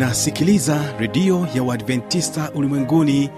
unasikiliza 0.00 0.80
redio 0.98 1.46
ya 1.54 1.62
uadventista 1.62 2.50
ulimwenguni 2.54 3.30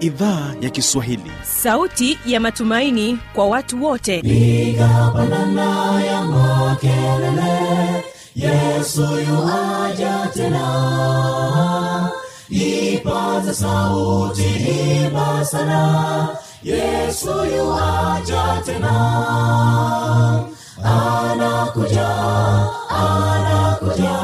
idhaa 0.00 0.54
ya 0.60 0.70
kiswahili. 0.70 1.30
Sauti 1.42 2.18
ya 2.26 2.40
matumaini 2.40 3.18
kwa 3.34 3.46
watu 3.46 3.84
wote. 3.84 4.22
Nigapandana 4.22 6.02
ya 6.04 6.22
makelele 6.22 8.04
yesu 8.36 9.02
yuaja 9.02 10.30
tena. 10.34 12.10
Ipata 12.50 13.54
sauti 13.54 14.42
nibasana 14.42 15.44
sana 15.44 16.28
yesu 16.62 17.28
yuaja 17.56 18.62
tena. 18.66 18.94
Anakuja 20.84 22.08
anakuja 22.88 24.23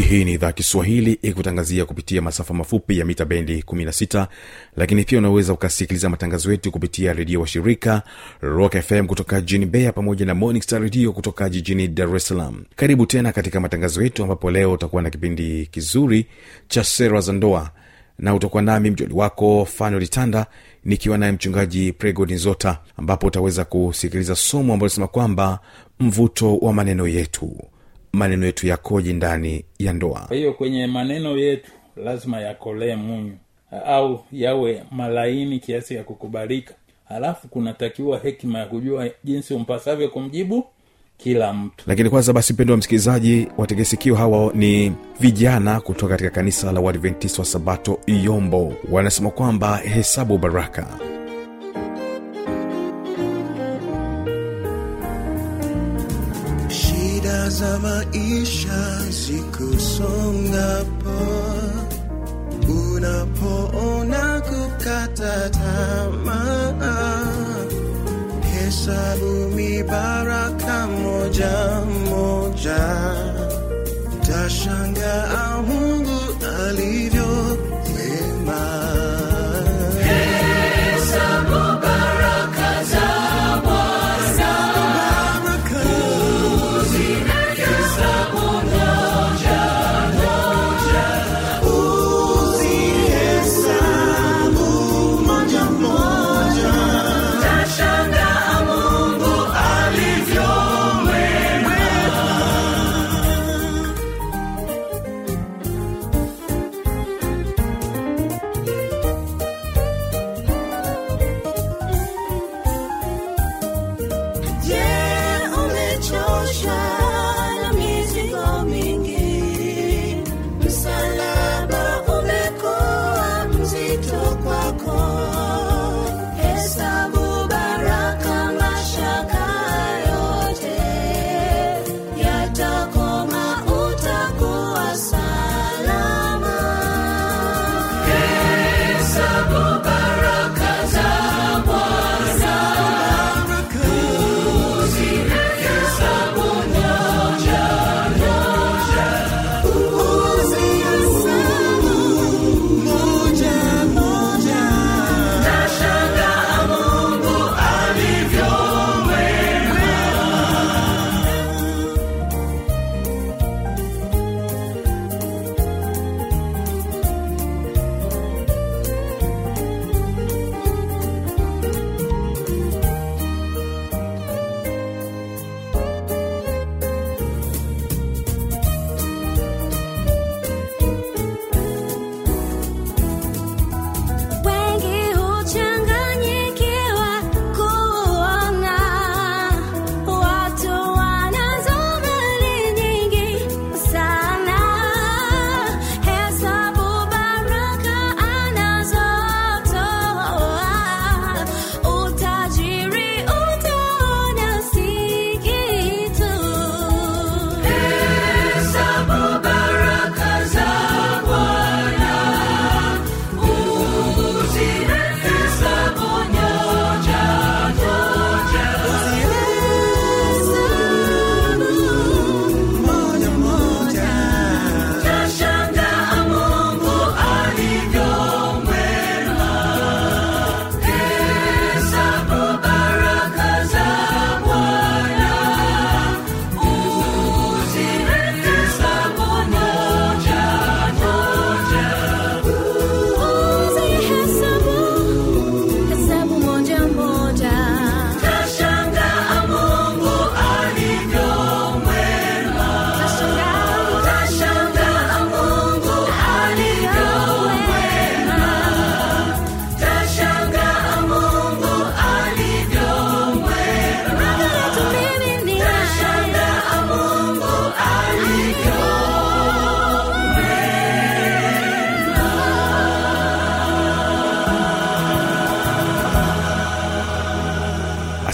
hii 0.00 0.24
ni 0.24 0.32
idhaa 0.32 0.52
kiswahili 0.52 1.12
ikutangazia 1.22 1.84
kupitia 1.84 2.22
masafa 2.22 2.54
mafupi 2.54 2.98
ya 2.98 3.04
mita 3.04 3.24
bendi 3.24 3.60
16 3.66 4.26
lakini 4.76 5.04
pia 5.04 5.18
unaweza 5.18 5.52
ukasikiliza 5.52 6.08
matangazo 6.08 6.50
yetu 6.50 6.70
kupitia 6.72 7.12
redio 7.12 7.40
washirika 7.40 8.02
rock 8.40 8.76
fm 8.80 9.06
kutoka 9.06 9.40
jijini 9.40 9.66
beya 9.66 9.92
pamoja 9.92 10.26
na 10.26 10.34
morning 10.34 10.62
star 10.62 10.82
redio 10.82 11.12
kutoka 11.12 11.48
jijini 11.48 11.88
dar 11.88 12.16
es 12.16 12.26
salaam. 12.26 12.64
Karibu 12.76 13.06
tena 13.06 13.32
katika 13.32 13.60
matangazo 13.60 14.02
yetu 14.02 14.22
ambapo 14.22 14.50
leo 14.50 14.72
utakuwa 14.72 15.02
na 15.02 15.10
kipindi 15.10 15.66
kizuri 15.66 16.26
cha 16.68 16.84
sera 16.84 17.20
za 17.20 17.32
ndoa 17.32 17.70
na 18.18 18.34
utakuwa 18.34 18.62
nami 18.62 18.90
mjoli 18.90 19.14
wako 19.14 19.64
fano 19.64 19.98
litanda 19.98 20.46
nikiwa 20.84 21.18
naye 21.18 21.32
mchungaji 21.32 21.92
pregod 21.92 22.30
nzota 22.32 22.78
ambapo 22.96 23.26
utaweza 23.26 23.64
kusikiliza 23.64 24.34
somo 24.36 24.72
ambalo 24.74 24.78
linasema 24.88 25.06
kwamba 25.08 25.60
mvuto 26.00 26.56
wa 26.56 26.72
maneno 26.72 27.08
yetu 27.08 27.56
maneno 28.12 28.46
yetu 28.46 28.66
yakoje 28.66 29.12
ndani 29.12 29.64
ya 29.78 29.92
ndoa? 29.92 30.20
Kwa 30.20 30.36
hiyo 30.36 30.52
kwenye 30.52 30.86
maneno 30.86 31.36
yetu 31.38 31.70
lazima 31.96 32.40
yakolee 32.40 32.94
munyu 32.96 33.32
au 33.86 34.24
yawe 34.32 34.82
malaini 34.90 35.58
kiasi 35.58 35.94
ya 35.94 36.04
kukubalika. 36.04 36.74
Halafu 37.08 37.48
kunatakiwa 37.48 38.18
hekima 38.18 38.58
ya 38.58 38.66
kujua 38.66 39.08
jinsi 39.24 39.54
umpasavyo 39.54 40.08
kumjibu 40.08 40.64
kila 41.18 41.52
mtu. 41.52 41.84
Lakini 41.86 42.10
kwanza 42.10 42.32
basi 42.32 42.52
mpendo 42.52 42.72
wa 42.72 42.78
msikilizaji 42.78 43.48
wategesikio 43.58 44.14
hawa 44.14 44.52
ni 44.54 44.92
vijana 45.20 45.80
kutoka 45.80 46.10
katika 46.10 46.30
kanisa 46.30 46.72
la 46.72 46.80
wadventis 46.80 47.38
wa 47.38 47.44
sabato 47.44 47.98
iyombo. 48.06 48.74
Wanasema 48.90 49.30
kwamba 49.30 49.76
hesabu 49.76 50.38
baraka 50.38 50.86
za 57.58 57.78
maisha 57.78 58.98
zikusongapo 59.10 61.18
unapoona 62.94 64.40
kukata 64.40 65.50
tamaa 65.50 67.24
hesabu 68.52 69.48
mibaraka 69.56 70.86
moja 70.86 71.80
moja. 72.10 72.78
Tashangaa 74.26 75.62
mungu 75.66 76.18
alivyo 76.68 77.58
wema 77.96 78.94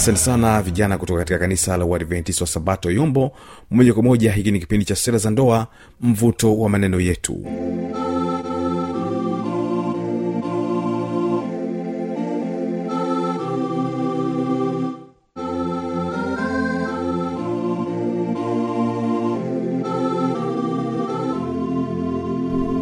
asante 0.04 0.18
sana 0.20 0.62
vijana 0.62 0.98
kutoka 0.98 1.18
katika 1.18 1.38
kanisa 1.38 1.76
la 1.76 1.84
uadventist 1.84 2.40
wa 2.40 2.46
sabato 2.46 2.90
yombo. 2.90 3.32
Moja 3.70 3.94
kwa 3.94 4.02
moja 4.02 4.32
hiki 4.32 4.50
ni 4.52 4.60
kipindi 4.60 4.84
cha 4.84 4.96
sera 4.96 5.18
za 5.18 5.30
ndoa 5.30 5.66
mvuto 6.00 6.58
wa 6.58 6.68
maneno 6.68 7.00
yetu. 7.00 7.46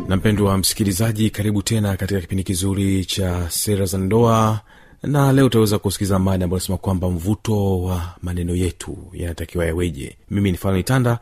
Na 0.09 0.17
mpendwa 0.17 0.59
msikilizaji 0.59 1.31
karibu 1.31 1.63
tena 1.63 1.97
katika 1.97 2.21
kipindi 2.21 2.45
kizuri 2.45 3.05
cha 3.05 3.51
sera 3.51 3.85
za 3.87 3.99
ndoa 3.99 4.61
na 5.03 5.33
leo 5.33 5.47
utaweza 5.47 5.79
kusikiza 5.79 6.19
mada 6.19 6.45
ambayo 6.45 6.59
nasema 6.61 6.79
kwamba 6.79 7.11
mvuto 7.11 7.83
wa 7.83 8.15
maneno 8.23 8.55
yetu 8.55 8.99
yanatakiwa 9.13 9.67
yaweje. 9.67 10.17
Mimi 10.31 10.51
ni 10.53 10.59
fano 10.59 10.79
itanda 10.79 11.19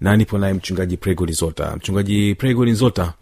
na 0.00 0.16
nipo 0.16 0.38
naye 0.38 0.52
mchungaji 0.54 0.96
pregoli 0.96 1.32
zota 1.32 1.76
mchungaji 1.76 2.34
pregoli 2.34 2.74
zota 2.74 3.12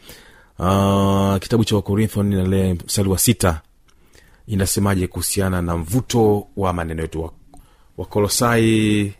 uh, 0.58 1.36
kitabu 1.38 1.64
cha 1.64 1.76
wakorintho 1.76 2.22
nale 2.22 2.74
mstari 2.74 3.08
wa 3.08 3.18
sita 3.18 3.60
inasemaje 4.46 5.06
kuhusiana 5.06 5.62
na 5.62 5.76
mvuto 5.76 6.46
wa 6.56 6.72
maneno 6.72 7.02
yetu? 7.02 7.22
Wa- 7.22 7.32
wakolosai 7.96 9.12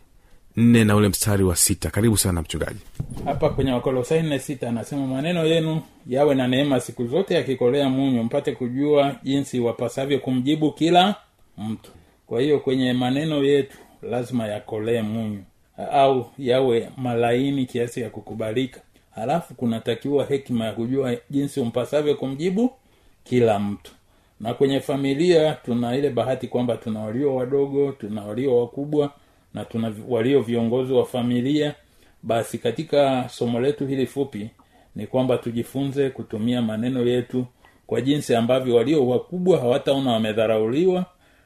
nne 0.59 0.83
na 0.83 0.95
ule 0.95 1.07
mstari 1.09 1.43
wa 1.43 1.55
sita. 1.55 1.89
Karibu 1.89 2.17
sana 2.17 2.41
mchungaji. 2.41 2.79
Hapa 3.25 3.49
kwenye 3.49 3.71
wakolosai 3.71 4.23
nne 4.23 4.39
sita 4.39 4.69
anasema 4.69 5.07
maneno 5.07 5.45
yenu 5.45 5.81
yawe 6.07 6.35
na 6.35 6.47
neema 6.47 6.79
siku 6.79 7.07
zote 7.07 7.33
yakikolea 7.33 7.89
munyu 7.89 8.23
mpate 8.23 8.51
kujua 8.51 9.15
jinsi 9.23 9.59
wapasavyo 9.59 10.19
kumjibu 10.19 10.71
kila 10.71 11.15
mtu. 11.57 11.91
Kwa 12.27 12.41
hiyo 12.41 12.59
kwenye 12.59 12.93
maneno 12.93 13.43
yetu 13.43 13.77
lazima 14.01 14.47
yakolee 14.47 15.01
munyu 15.01 15.43
au 15.91 16.29
yawe 16.37 16.89
malaini 16.97 17.65
kiasi 17.65 18.01
ya 18.01 18.09
kukubalika. 18.09 18.81
Halafu 19.15 19.53
kunatakiwa 19.53 20.25
hekima 20.25 20.65
ya 20.65 20.71
kujua 20.71 21.15
jinsi 21.29 21.59
umpasavyo 21.59 22.15
kumjibu 22.15 22.71
kila 23.23 23.59
mtu. 23.59 23.91
Na 24.39 24.53
kwenye 24.53 24.79
familia 24.79 25.53
tuna 25.53 25.95
ile 25.97 26.09
bahati 26.09 26.47
kwamba 26.47 26.77
tuna 26.77 26.99
walio 26.99 27.35
wadogo 27.35 27.91
tuna 27.91 28.21
walio 28.23 28.59
wakubwa 28.59 29.11
na 29.53 29.65
tuna 29.65 29.93
walio 30.09 30.41
viongozi 30.41 30.93
wa 30.93 31.05
familia 31.05 31.75
basi 32.23 32.57
katika 32.57 33.29
somo 33.29 33.59
letu 33.59 33.87
hili 33.87 34.05
fupi 34.05 34.49
ni 34.95 35.07
kwamba 35.07 35.37
tujifunze 35.37 36.09
kutumia 36.09 36.61
maneno 36.61 37.01
yetu 37.07 37.45
kwa 37.87 38.01
jinsi 38.01 38.35
ambavyo 38.35 38.75
walio 38.75 39.07
wakubwa 39.07 39.59
hawataona 39.59 40.11
wamedharauliwa 40.11 41.05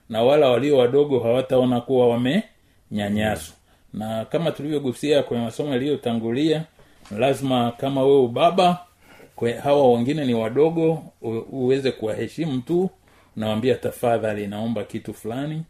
na 0.10 0.24
wala 0.24 0.50
walio 0.50 0.78
wadogo 0.78 1.20
hawataona 1.20 1.82
kuwa 1.82 2.08
wamenyanyaswa. 2.08 3.56
Na 3.94 4.26
kama 4.26 4.52
tulivyogusia 4.52 5.24
kwenye 5.24 5.44
masomo 5.44 5.72
yaliyotangulia 5.72 6.64
lazima 7.18 7.72
kama 7.72 8.04
wewe 8.04 8.20
ubaba 8.20 8.80
kwe, 9.36 9.54
hawa 9.54 9.92
wengine 9.94 10.26
ni 10.26 10.34
wadogo 10.34 11.04
uweze 11.52 11.92
kuwaheshimu 11.92 12.62
tu. 12.62 12.90
Nawambia 13.36 13.76
tafadhali 13.76 14.48
naomba 14.48 14.84
kitu 14.84 15.14
fulani 15.14 15.64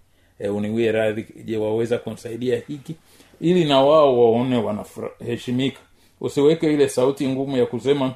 e, 0.43 0.49
uniwie 0.49 0.91
radhi 0.91 1.25
je 1.45 1.57
waweza 1.57 1.97
kumsaidia 1.97 2.61
hiki 2.67 2.95
ili 3.41 3.65
na 3.65 3.81
wao 3.81 4.19
waone 4.19 4.57
wanaheshimika 4.57 5.79
usiweke 6.21 6.73
ile 6.73 6.89
sauti 6.89 7.27
ngumu 7.27 7.57
ya 7.57 7.65
kusema 7.65 8.13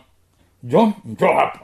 jo 0.63 0.93
njo 1.05 1.27
hapa. 1.27 1.59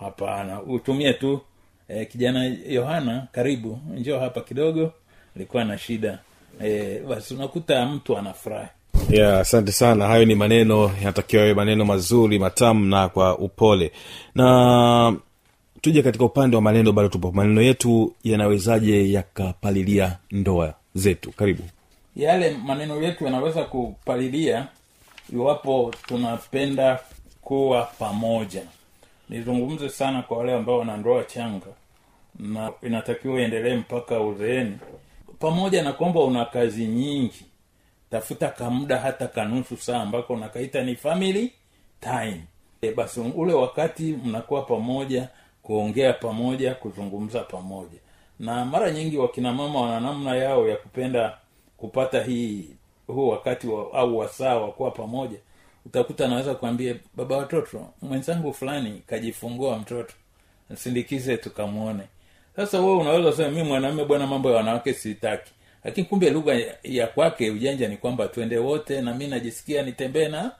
Hapana 0.00 0.62
utumie 0.62 1.12
tu 1.12 1.40
e, 1.88 2.04
kijana 2.04 2.56
yohana 2.68 3.26
karibu 3.32 3.78
njo 3.96 4.18
hapa 4.20 4.40
kidogo 4.40 4.92
alikuwa 5.36 5.64
na 5.64 5.78
shida. 5.78 6.18
E, 6.64 6.98
basi 7.08 7.34
unakuta 7.34 7.86
mtu 7.86 8.18
anafurahi. 8.18 8.68
Ya 9.10 9.40
asante 9.40 9.72
sana. 9.72 10.06
Hayo 10.06 10.24
ni 10.24 10.34
maneno 10.34 10.90
yanatakiwa 10.98 11.42
yawe 11.42 11.54
maneno 11.54 11.84
mazuri 11.84 12.38
matamu 12.38 12.84
na 12.86 13.08
kwa 13.08 13.38
upole. 13.38 13.92
Na 14.34 15.16
tuje 15.80 16.02
katika 16.02 16.24
upande 16.24 16.56
wa 16.56 16.62
maneno 16.62 16.92
bado 16.92 17.08
tupo. 17.08 17.32
Maneno 17.32 17.62
yetu 17.62 18.14
yanawezaje 18.24 19.12
yakapalilia 19.12 20.18
ndoa 20.30 20.74
zetu? 20.94 21.32
Karibu. 21.32 21.62
Yale 22.16 22.50
maneno 22.64 23.02
yetu 23.02 23.24
yanaweza 23.24 23.64
kupalilia 23.64 24.66
iwapo 25.32 25.94
tunapenda 26.06 26.98
kuwa 27.42 27.82
pamoja. 27.98 28.62
Nizungumze 29.28 29.88
sana 29.88 30.22
kwa 30.22 30.38
wale 30.38 30.52
ambao 30.54 30.78
wana 30.78 30.96
ndoa 30.96 31.24
changa 31.24 31.66
na 32.38 32.72
inatakiwa 32.82 33.40
iendelee 33.40 33.76
mpaka 33.76 34.20
uzeeni. 34.20 34.78
Pamoja 35.38 35.82
na 35.82 35.92
kwamba 35.92 36.20
una 36.24 36.44
kazi 36.44 36.86
nyingi 36.86 37.44
tafuta 38.10 38.48
kamuda 38.48 38.98
hata 38.98 39.26
kanusu 39.28 39.76
saa 39.76 40.00
ambako 40.02 40.32
unakaita 40.32 40.82
ni 40.82 40.96
family 40.96 41.52
time. 42.00 42.40
E, 42.82 42.90
basi 42.92 43.20
ule 43.20 43.52
wakati 43.52 44.02
mnakuwa 44.24 44.62
pamoja 44.62 45.28
kuongea 45.72 46.12
pamoja 46.12 46.74
kuzungumza 46.74 47.40
pamoja. 47.40 47.98
Na 48.40 48.64
mara 48.64 48.90
nyingi 48.90 49.18
wakina 49.18 49.52
mama 49.52 49.80
wana 49.80 50.00
namna 50.00 50.36
yao 50.36 50.68
ya 50.68 50.76
kupenda 50.76 51.38
kupata 51.76 52.22
hii 52.22 52.64
huu 53.06 53.28
wakati 53.28 53.66
wa, 53.66 53.92
au 53.92 54.18
wasaa 54.18 54.56
wa 54.56 54.72
kuwa 54.72 54.90
pamoja. 54.90 55.38
Utakuta 55.86 56.24
anaweza 56.24 56.54
kuambia 56.54 56.94
baba 57.16 57.36
watoto 57.36 57.86
mwenzangu 58.02 58.52
fulani 58.54 59.02
kajifungua 59.06 59.78
mtoto 59.78 60.14
sindikize 60.74 61.36
tukamwone. 61.36 62.02
Sasa 62.56 62.80
wewe 62.80 62.96
unaweza 62.96 63.32
sema 63.32 63.48
mi 63.50 63.62
mwanaume 63.62 64.04
bwana 64.04 64.26
mambo 64.26 64.50
ya 64.50 64.56
wanawake 64.56 64.92
sitaki. 64.94 65.52
Lakini 65.84 66.06
kumbe 66.06 66.30
lugha 66.30 66.54
ya- 66.82 67.06
kwake 67.06 67.50
ujanja 67.50 67.88
ni 67.88 67.96
kwamba 67.96 68.28
twende 68.28 68.58
wote 68.58 69.00
na 69.02 69.14
mi 69.14 69.26
najisikia 69.26 69.82
nitembee 69.82 70.28
na 70.28 70.52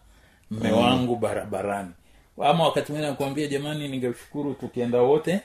mme 0.51 0.73
wangu 0.73 1.17
barabarani 1.17 1.91
ama 2.43 2.65
wakati 2.65 2.93
mwingine 2.93 3.11
nakuambia 3.11 3.47
jamani 3.47 3.89
ningeshukuru 3.89 4.55
tukienda 4.55 4.99
wote 5.03 5.41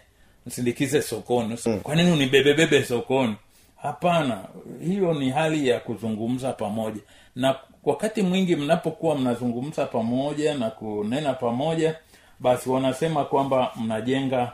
msindikize 0.45 1.01
sokoni. 1.01 1.57
Mm. 1.65 1.79
kwa 1.79 1.95
nini 1.95 2.11
unibebebebe 2.11 2.83
sokoni? 2.83 3.35
Hapana 3.75 4.43
hiyo 4.85 5.13
ni 5.13 5.29
hali 5.29 5.67
ya 5.67 5.79
kuzungumza 5.79 6.53
pamoja. 6.53 7.01
Na 7.35 7.55
wakati 7.83 8.21
mwingi 8.21 8.55
mnapokuwa 8.55 9.15
mnazungumza 9.17 9.85
pamoja 9.85 10.55
na 10.55 10.69
kunena 10.69 11.33
pamoja 11.33 11.95
basi 12.39 12.69
wanasema 12.69 13.25
kwamba 13.25 13.71
mnajenga 13.75 14.53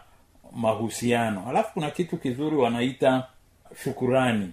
mahusiano. 0.56 1.42
Halafu 1.42 1.74
kuna 1.74 1.92
kitu 1.92 2.18
kizuri 2.18 2.56
wanaita 2.56 3.24
shukurani. 3.84 4.52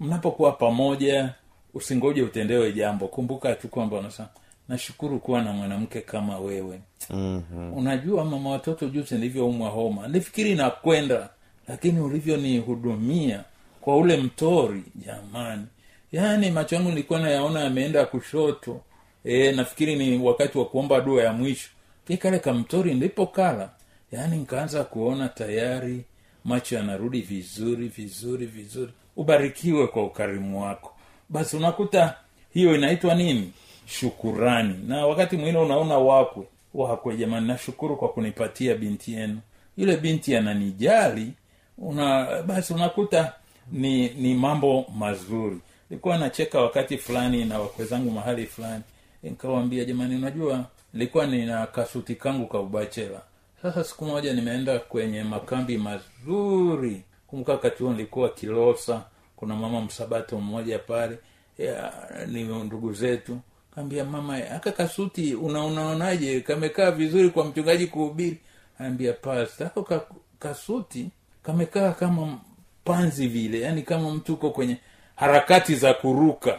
Mnapokuwa 0.00 0.52
pamoja 0.52 1.34
usingoje 1.74 2.22
utendewe 2.22 2.72
jambo. 2.72 3.08
Kumbuka 3.08 3.54
tu 3.54 3.68
kwamba 3.68 3.96
unasema 3.98 4.28
nashukuru 4.68 5.18
kuwa 5.18 5.42
na 5.42 5.52
mwanamke 5.52 6.00
kama 6.00 6.38
wewe. 6.38 6.80
Mm-hmm. 7.10 7.72
unajua 7.72 8.24
mama 8.24 8.50
watoto 8.50 8.88
juzi 8.88 9.14
nilivyoumwa 9.14 9.70
homa 9.70 10.08
nifikiri 10.08 10.54
nakwenda 10.54 11.28
lakini 11.68 12.00
ulivyonihudumia 12.00 13.44
kwa 13.80 13.96
ule 13.96 14.16
mtori 14.16 14.82
jamani. 14.94 15.66
Yaani 16.12 16.50
macho 16.50 16.74
yangu 16.76 16.88
nilikuwa 16.90 17.20
nayaona 17.20 17.60
yameenda 17.60 18.04
kushoto. 18.04 18.80
E, 19.24 19.52
nafikiri 19.52 19.96
ni 19.96 20.18
wakati 20.18 20.58
wa 20.58 20.64
kuomba 20.64 21.00
dua 21.00 21.22
ya 21.22 21.32
mwisho. 21.32 21.68
Ki 22.06 22.16
kale 22.16 22.38
kamtori 22.38 22.94
ndipo 22.94 23.26
kala 23.26 23.70
yaani 24.12 24.36
nikaanza 24.36 24.84
kuona 24.84 25.28
tayari 25.28 26.04
macho 26.44 26.76
yanarudi 26.76 27.20
vizuri 27.20 27.88
vizuri 27.88 28.46
vizuri. 28.46 28.92
Ubarikiwe 29.16 29.86
kwa 29.86 30.04
ukarimu 30.04 30.62
wako. 30.62 30.92
Basi 31.28 31.56
unakuta 31.56 32.14
hiyo 32.54 32.74
inaitwa 32.74 33.14
nini 33.14 33.52
shukurani. 33.86 34.74
Na 34.86 35.06
wakati 35.06 35.36
mwingine 35.36 35.58
unaona 35.58 35.98
wakwe 35.98 36.44
wakwe 36.74 37.16
jamani 37.16 37.46
nashukuru 37.48 37.96
kwa 37.96 38.08
kunipatia 38.08 38.74
binti 38.74 39.12
yenu. 39.12 39.40
Yule 39.76 39.96
binti 39.96 40.36
ananijali 40.36 41.32
una 41.78 42.42
basi 42.42 42.74
unakuta 42.74 43.32
ni 43.72 44.08
ni 44.08 44.34
mambo 44.34 44.86
mazuri. 44.98 45.58
Nilikuwa 45.90 46.18
nacheka 46.18 46.60
wakati 46.60 46.98
fulani 46.98 47.44
na 47.44 47.58
wakwe 47.58 47.84
zangu 47.84 48.10
mahali 48.10 48.46
fulani. 48.46 48.82
Nikawambia 49.22 49.84
jamani 49.84 50.16
unajua 50.16 50.64
nilikuwa 50.92 51.26
nina 51.26 51.66
kasuti 51.66 52.14
kangu 52.14 52.46
ka 52.46 52.58
ubachela. 52.60 53.20
Sasa 53.62 53.84
siku 53.84 54.04
moja 54.04 54.32
nimeenda 54.32 54.78
kwenye 54.78 55.22
makambi 55.22 55.78
mazuri. 55.78 57.02
Kumbuka 57.26 57.52
wakati 57.52 57.82
huo 57.82 57.92
nilikuwa 57.92 58.28
kilosa. 58.28 59.02
Kuna 59.36 59.56
mama 59.56 59.80
msabato 59.80 60.40
mmoja 60.40 60.78
pale. 60.78 61.18
Ya, 61.58 61.92
ni 62.26 62.42
ndugu 62.44 62.92
zetu 62.92 63.38
kaambia 63.76 64.04
mama 64.04 64.36
aka 64.36 64.72
kasuti 64.72 65.34
unaunaonaje 65.34 66.40
kamekaa 66.40 66.90
vizuri 66.90 67.30
kwa 67.30 67.44
mchungaji 67.44 67.86
kuhubiri. 67.86 68.38
Ambia 68.78 69.12
pasta 69.12 69.66
ako 69.66 69.82
ka, 69.82 70.00
kasuti 70.38 71.10
kamekaa 71.42 71.92
kama 71.92 72.38
panzi 72.84 73.28
vile 73.28 73.60
yani 73.60 73.82
kama 73.82 74.10
mtu 74.10 74.34
uko 74.34 74.50
kwenye 74.50 74.76
harakati 75.16 75.74
za 75.74 75.94
kuruka. 75.94 76.58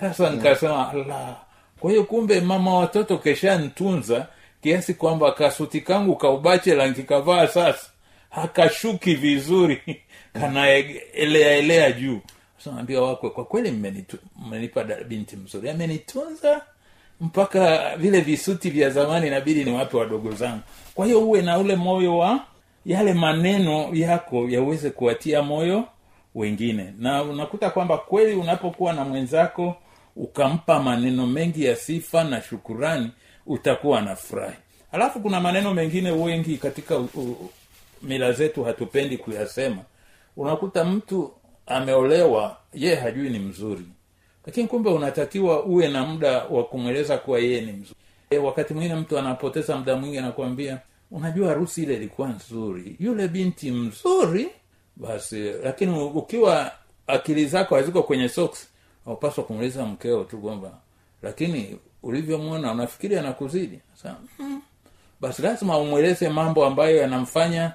Sasa 0.00 0.30
nikasema 0.30 0.92
la. 0.92 1.36
Kwa 1.80 1.90
hiyo 1.90 2.04
kumbe 2.04 2.40
mama 2.40 2.74
watoto 2.74 3.18
keshantunza 3.18 4.26
kiasi 4.62 4.94
kwamba 4.94 5.32
kasuti 5.32 5.80
kangu 5.80 6.16
kaubachela 6.16 6.86
nkikavaa 6.86 7.46
sasa. 7.46 7.90
Hakashuki 8.30 9.14
vizuri. 9.14 9.82
Kanaeleaelea 10.40 11.92
juu 11.92 12.20
naambia 12.66 13.00
wakwe 13.02 13.30
kwa 13.30 13.44
kweli 13.44 13.70
mmenipa 14.36 14.84
binti 14.84 15.36
mzuri. 15.36 15.70
Amenitunza 15.70 16.60
mpaka 17.20 17.96
vile 17.96 18.20
visuti 18.20 18.70
vya 18.70 18.90
zamani 18.90 19.26
inabidi 19.26 19.64
niwape 19.64 19.96
wadogo 19.96 20.32
zangu. 20.32 20.62
Kwa 20.94 21.06
hiyo 21.06 21.20
uwe 21.20 21.42
na 21.42 21.58
ule 21.58 21.76
moyo 21.76 22.18
wa 22.18 22.40
yale 22.86 23.14
maneno 23.14 23.90
yako 23.94 24.48
yaweze 24.48 24.90
kuwatia 24.90 25.42
moyo 25.42 25.84
wengine. 26.34 26.94
Na 26.98 27.22
unakuta 27.22 27.70
kwamba 27.70 27.98
kweli 27.98 28.34
unapokuwa 28.34 28.92
na 28.92 29.04
mwenzako 29.04 29.76
ukampa 30.16 30.82
maneno 30.82 31.26
mengi 31.26 31.64
ya 31.64 31.76
sifa 31.76 32.24
na 32.24 32.42
shukurani 32.42 33.10
utakuwa 33.46 34.00
na 34.00 34.16
furahi 34.16 34.56
alafu 34.92 35.20
kuna 35.20 35.40
maneno 35.40 35.74
mengine 35.74 36.10
wengi 36.10 36.56
katika 36.58 36.98
u, 36.98 37.08
u, 37.14 37.50
mila 38.02 38.32
zetu 38.32 38.64
hatupendi 38.64 39.18
kuyasema. 39.18 39.82
Unakuta 40.36 40.84
mtu 40.84 41.32
ameolewa 41.68 42.56
ye 42.74 42.94
hajui 42.94 43.30
ni 43.30 43.38
mzuri. 43.38 43.84
Lakini 44.46 44.68
kumbe 44.68 44.90
unatakiwa 44.90 45.64
uwe 45.64 45.88
na 45.88 46.04
muda 46.06 46.44
wa 46.44 46.64
kumweleza 46.64 47.18
kuwa 47.18 47.38
yeye 47.38 47.60
ni 47.60 47.72
mzuri. 47.72 48.00
E, 48.30 48.38
wakati 48.38 48.74
mwingine 48.74 48.94
mtu 49.00 49.18
anapoteza 49.18 49.76
muda 49.76 49.96
mwingi 49.96 50.18
anakuambia 50.18 50.78
unajua 51.10 51.48
harusi 51.48 51.82
ile 51.82 51.94
ilikuwa 51.94 52.28
nzuri. 52.28 52.96
Yule 53.00 53.28
binti 53.28 53.70
mzuri 53.70 54.48
basi 54.96 55.52
lakini 55.64 55.98
ukiwa 56.02 56.72
akili 57.06 57.46
zako 57.46 57.74
haziko 57.76 58.02
kwenye 58.02 58.28
socks 58.28 58.68
aupaswa 59.06 59.44
kumweleza 59.44 59.86
mkeo 59.86 60.24
tu 60.24 60.38
kwamba 60.38 60.72
lakini 61.22 61.78
ulivyomwona 62.02 62.72
unafikiri 62.72 63.16
anakuzidi? 63.18 63.80
Sasa, 63.94 64.16
basi 65.20 65.42
lazima 65.42 65.78
umweleze 65.78 66.28
mambo 66.28 66.66
ambayo 66.66 66.96
yanamfanya 66.96 67.72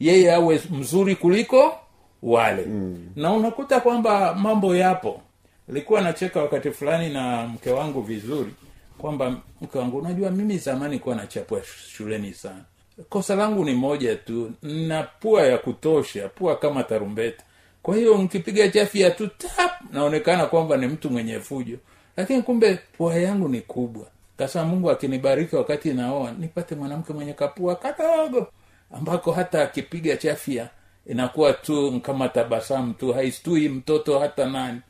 yeye 0.00 0.32
awe 0.34 0.60
mzuri 0.70 1.16
kuliko 1.16 1.74
wale. 2.22 2.64
Mm. 2.66 3.08
na 3.16 3.32
unakuta 3.32 3.80
kwamba 3.80 4.34
mambo 4.34 4.76
yapo. 4.76 5.20
Nilikuwa 5.68 6.00
nacheka 6.00 6.42
wakati 6.42 6.70
fulani 6.70 7.12
na 7.12 7.46
mke 7.46 7.70
wangu 7.70 8.00
vizuri 8.02 8.50
kwamba 8.98 9.36
mke 9.60 9.78
wangu 9.78 9.98
unajua 9.98 10.30
mimi 10.30 10.58
zamani 10.58 10.98
kuwa 10.98 11.14
nachapwa 11.16 11.60
shuleni 11.96 12.34
sana. 12.34 12.64
Kosa 13.08 13.34
langu 13.34 13.64
ni 13.64 13.74
moja 13.74 14.16
tu 14.16 14.52
na 14.62 15.02
pua 15.02 15.42
ya 15.46 15.58
kutosha 15.58 16.28
pua 16.28 16.56
kama 16.56 16.82
tarumbeta. 16.82 17.42
Kwa 17.82 17.96
hiyo 17.96 18.18
mkipiga 18.18 18.68
chafya 18.68 19.10
tu 19.10 19.26
tap 19.26 19.72
naonekana 19.92 20.46
kwamba 20.46 20.76
ni 20.76 20.86
mtu 20.86 21.10
mwenye 21.10 21.40
fujo. 21.40 21.76
Lakini 22.16 22.42
kumbe 22.42 22.78
pua 22.98 23.14
yangu 23.14 23.48
ni 23.48 23.60
kubwa. 23.60 24.06
Kasa 24.36 24.64
mungu 24.64 24.90
akinibariki 24.90 25.56
wakati 25.56 25.92
naoa 25.92 26.30
nipate 26.38 26.74
mwanamke 26.74 27.12
mwenye 27.12 27.32
kapua 27.32 27.76
kadogo 27.76 28.46
ambako 28.92 29.32
hata 29.32 29.62
akipiga 29.62 30.16
chafya 30.16 30.68
inakuwa 31.06 31.52
tu 31.52 32.00
kama 32.00 32.28
tabasamu 32.28 32.94
tu 32.94 33.12
haistui 33.12 33.68
mtoto 33.68 34.18
hata 34.18 34.46
nani. 34.46 34.80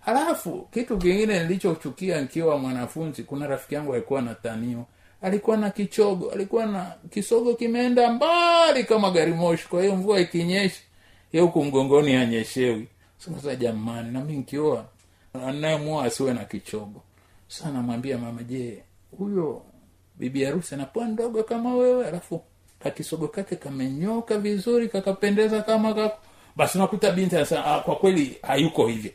Halafu 0.00 0.68
kitu 0.72 0.98
kingine 0.98 1.42
nilichochukia 1.42 2.20
nikiwa 2.20 2.58
mwanafunzi 2.58 3.22
kuna 3.22 3.46
rafiki 3.46 3.74
yangu 3.74 3.92
alikuwa 3.94 4.22
na 4.22 4.34
tanio. 4.34 4.86
Alikuwa 5.22 5.56
na 5.56 5.70
kichogo 5.70 6.30
alikuwa 6.30 6.66
na 6.66 6.92
kisogo 7.10 7.54
kimeenda 7.54 8.12
mbali 8.12 8.84
kama 8.84 9.10
gari 9.10 9.32
moshi 9.32 9.68
kwa 9.68 9.82
hiyo 9.82 9.96
mvua 9.96 10.20
ikinyesha 10.20 10.80
ye 11.32 11.40
huku 11.40 11.64
mgongoni 11.64 12.14
anyeshewi 12.16 12.88
sasa 13.18 13.56
jamani 13.56 14.10
nami 14.12 14.32
nkioa 14.36 14.84
anayemua 15.46 16.04
asiwe 16.04 16.32
na 16.34 16.44
kichogo. 16.44 17.02
Sa 17.48 17.70
namwambia 17.70 18.18
mama 18.18 18.42
je 18.42 18.82
huyo 19.18 19.62
bibi 20.14 20.44
harusi 20.44 20.74
anapoa 20.74 21.04
ndogo 21.08 21.42
kama 21.42 21.74
wewe 21.74 22.06
alafu 22.08 22.42
kakisogo 22.82 23.28
kake 23.28 23.56
kamenyoka 23.56 24.38
vizuri 24.38 24.88
kakapendeza 24.88 25.62
kama 25.62 25.94
kako 25.94 26.16
basi 26.56 26.78
unakuta 26.78 27.10
binti 27.12 27.36
anasema 27.36 27.64
ah, 27.64 27.80
kwa 27.80 27.96
kweli 27.96 28.36
hayuko 28.42 28.86
hivyo. 28.86 29.10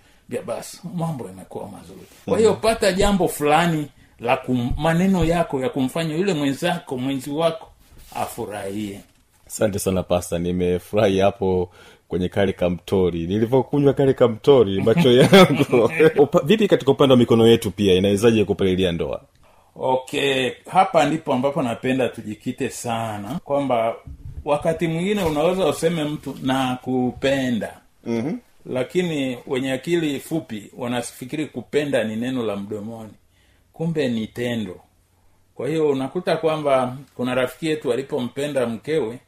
Basi 0.45 0.79
mambo 0.95 1.27
yamekuwa 1.27 1.67
mazuri. 1.69 1.99
Kwa 2.25 2.37
hiyo 2.37 2.53
pata 2.53 2.91
jambo 2.93 3.27
fulani 3.27 3.87
la 4.19 4.37
kum, 4.37 4.71
maneno 4.77 5.25
yako 5.25 5.61
ya 5.61 5.69
kumfanya 5.69 6.15
yule 6.15 6.33
mwenzako 6.33 6.97
mwenzi 6.97 7.29
wako 7.29 7.67
afurahie. 8.15 8.99
Asante 9.47 9.79
sana 9.79 10.03
pasta 10.03 10.39
nimefurahi 10.39 11.19
hapo 11.19 11.69
kwenye 12.07 12.29
kale 12.29 12.53
kamtori. 12.53 13.27
Nilivyokunywa 13.27 13.93
kale 13.93 14.13
kamtori 14.13 14.81
macho 14.81 15.11
yangu. 15.11 15.91
Vipi 16.47 16.67
katika 16.67 16.91
upande 16.91 17.13
wa 17.13 17.17
mikono 17.17 17.47
yetu 17.47 17.71
pia 17.71 17.93
inawezaje 17.93 18.45
kupalilia 18.45 18.91
ndoa 18.91 19.21
okay 19.75 20.51
hapa 20.71 21.05
ndipo 21.05 21.33
ambapo 21.33 21.61
napenda 21.61 22.09
tujikite 22.09 22.69
sana 22.69 23.39
kwamba 23.43 23.95
wakati 24.45 24.87
mwingine 24.87 25.23
unaweza 25.23 25.65
useme 25.65 26.03
mtu 26.03 26.35
na 26.41 26.75
kupenda 26.81 27.77
mm-hmm. 28.05 28.39
lakini 28.65 29.37
wenye 29.47 29.71
akili 29.71 30.19
fupi 30.19 30.71
wanafikiri 30.77 31.45
kupenda 31.45 32.03
ni 32.03 32.15
neno 32.15 32.43
la 32.43 32.55
mdomoni. 32.55 33.13
Kumbe 33.73 34.07
ni 34.07 34.27
tendo. 34.27 34.79
Kwa 35.55 35.67
hiyo 35.67 35.89
unakuta 35.89 36.37
kwamba 36.37 36.97
kuna 37.15 37.35
rafiki 37.35 37.67
yetu 37.67 37.93
alipompenda 37.93 38.65
mkewe 38.67 39.19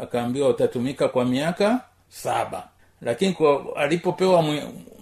akaambiwa 0.00 0.48
utatumika 0.48 1.08
kwa 1.08 1.24
miaka 1.24 1.80
saba. 2.08 2.68
Lakini 3.02 3.32
kwa 3.32 3.76
alipopewa 3.76 4.44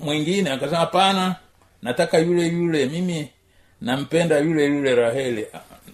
mwingine 0.01 0.51
akasema 0.51 0.79
hapana 0.79 1.37
nataka 1.83 2.19
yule 2.19 2.47
yule 2.47 2.87
mimi 2.87 3.29
nampenda 3.85 4.39
yule 4.39 4.65
yule 4.67 4.95
raheli. 4.95 5.47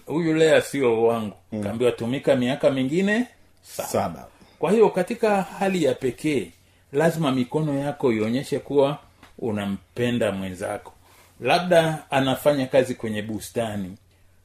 Huyu 0.05 0.33
lea 0.33 0.61
sio 0.61 1.03
wangu. 1.03 1.35
Mm. 1.51 1.63
kaambiwa 1.63 1.91
tumika 1.91 2.35
miaka 2.35 2.71
mingine 2.71 3.27
saba. 3.61 3.89
Saba. 3.89 4.27
kwa 4.59 4.71
hiyo 4.71 4.89
katika 4.89 5.41
hali 5.41 5.83
ya 5.83 5.93
pekee 5.95 6.51
lazima 6.93 7.31
mikono 7.31 7.79
yako 7.79 8.11
ionyeshe 8.13 8.59
kuwa 8.59 8.97
unampenda 9.39 10.31
mwenzako. 10.31 10.93
Labda 11.41 12.03
anafanya 12.11 12.65
kazi 12.67 12.95
kwenye 12.95 13.21
bustani. 13.21 13.97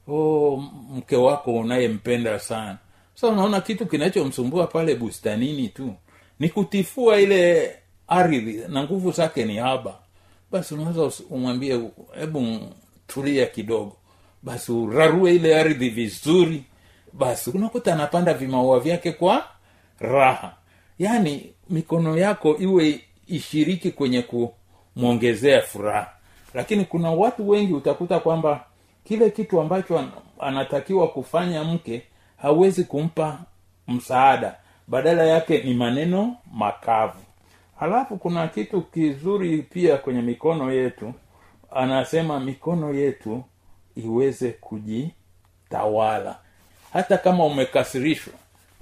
Oh, 0.07 0.63
mke 0.89 1.15
wako 1.15 1.53
unayempenda 1.55 2.39
sana. 2.39 2.77
Sasa 3.15 3.27
unaona 3.27 3.61
kitu 3.61 3.85
kinachomsumbua 3.85 4.67
pale 4.67 4.95
bustanini 4.95 5.67
tu. 5.69 5.93
Ni 6.39 6.49
kutifua 6.49 7.19
ile 7.19 7.75
ardhi 8.07 8.61
na 8.67 8.83
nguvu 8.83 9.11
zake 9.11 9.45
ni 9.45 9.57
haba. 9.57 9.99
Basi 10.51 10.73
unaweza 10.73 11.23
umwambie 11.29 11.79
hebu 12.19 12.59
tulia 13.07 13.45
kidogo. 13.45 13.95
Basi 14.43 14.71
urarue 14.71 15.35
ile 15.35 15.59
ardhi 15.59 15.89
vizuri. 15.89 16.63
Basi 17.13 17.49
unakuta 17.49 17.93
anapanda 17.93 18.33
vimaua 18.33 18.79
vyake 18.79 19.11
kwa 19.11 19.45
raha. 19.99 20.55
Yaani 20.99 21.53
mikono 21.69 22.17
yako 22.17 22.57
iwe 22.57 23.01
ishiriki 23.27 23.91
kwenye 23.91 24.21
kumwongezea 24.95 25.61
furaha. 25.61 26.09
Lakini 26.53 26.85
kuna 26.85 27.11
watu 27.11 27.49
wengi 27.49 27.73
utakuta 27.73 28.19
kwamba 28.19 28.65
kile 29.03 29.29
kitu 29.29 29.61
ambacho 29.61 30.03
anatakiwa 30.39 31.07
kufanya 31.07 31.63
mke 31.63 32.01
hawezi 32.37 32.83
kumpa 32.83 33.39
msaada. 33.87 34.55
Badala 34.87 35.23
yake 35.23 35.57
ni 35.63 35.73
maneno 35.73 36.35
makavu. 36.53 37.19
Halafu 37.79 38.17
kuna 38.17 38.47
kitu 38.47 38.81
kizuri 38.81 39.61
pia 39.61 39.97
kwenye 39.97 40.21
mikono 40.21 40.71
yetu 40.71 41.13
anasema 41.77 42.39
mikono 42.39 42.93
yetu 42.93 43.43
iweze 43.95 44.49
kujitawala. 44.51 46.39
Hata 46.93 47.17
kama 47.17 47.45
umekasirishwa 47.45 48.33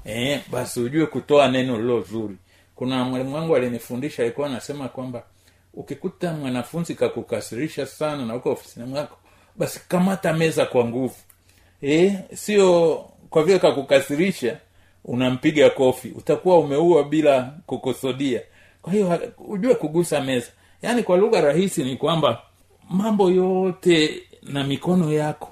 eh, 0.05 0.41
basi 0.51 0.79
ujue 0.79 1.05
kutoa 1.05 1.47
neno 1.47 1.77
lilo 1.77 2.01
zuri. 2.01 2.35
Kuna 2.75 3.03
mwalimu 3.03 3.35
wangu 3.35 3.55
alinifundisha 3.55 4.23
alikuwa 4.23 4.47
anasema 4.47 4.87
kwamba 4.89 5.23
ukikuta 5.73 6.33
mwanafunzi 6.33 6.95
kakukasirisha 6.95 7.85
sana 7.85 8.25
na 8.25 8.35
uko 8.35 8.51
ofisini 8.51 8.85
mwako 8.85 9.17
basi 9.55 9.81
kamata 9.87 10.33
meza 10.33 10.65
kwa 10.65 10.85
nguvu. 10.85 11.15
Eh, 11.81 12.13
sio 12.33 12.95
kwa 13.29 13.43
vile 13.43 13.59
kakukasirisha 13.59 14.57
unampiga 15.05 15.69
kofi. 15.69 16.07
Utakuwa 16.09 16.59
umeua 16.59 17.03
bila 17.03 17.53
kukusudia. 17.65 18.41
Kwa 18.81 18.93
hiyo 18.93 19.19
ujue 19.47 19.75
kugusa 19.75 20.21
meza. 20.21 20.47
Yaani 20.81 21.03
kwa 21.03 21.17
lugha 21.17 21.41
rahisi 21.41 21.83
ni 21.83 21.95
kwamba 21.97 22.41
mambo 22.89 23.31
yote 23.31 24.23
na 24.43 24.63
mikono 24.63 25.13
yako 25.13 25.51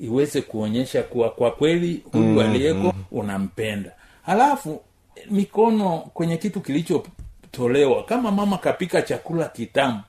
iweze 0.00 0.40
kuonyesha 0.42 1.02
kuwa 1.02 1.30
kwa 1.30 1.50
kweli 1.50 2.02
huyu 2.12 2.24
mm, 2.24 2.38
aliyeko 2.38 2.94
unampenda. 3.10 3.92
Halafu 4.22 4.80
mikono 5.30 5.98
kwenye 5.98 6.36
kitu 6.36 6.60
kilichotolewa 6.60 8.04
kama 8.04 8.30
mama 8.30 8.58
kapika 8.58 9.02
chakula 9.02 9.48
kitamu 9.48 10.00